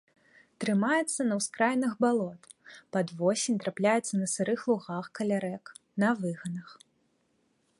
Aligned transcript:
Трымаецца 0.63 1.21
на 1.27 1.35
ўскраінах 1.39 1.91
балот, 2.05 2.41
пад 2.97 3.07
восень 3.19 3.59
трапляецца 3.65 4.13
на 4.23 4.27
сырых 4.35 4.59
лугах 4.73 5.05
каля 5.21 5.37
рэк, 5.45 5.65
на 6.05 6.09
выганах. 6.23 6.69